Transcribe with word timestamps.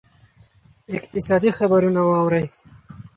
اقتصادي 0.97 1.49
خبرونه 1.57 2.01
واورئ. 2.09 2.45